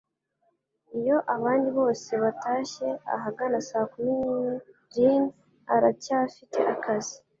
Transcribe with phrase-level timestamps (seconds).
[0.99, 4.51] Iyo abandi bose batashye ahagana saa kumi n'imwe
[5.01, 5.23] Lynn
[5.75, 7.15] aracyafite akazi